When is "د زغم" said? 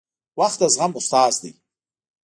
0.61-0.91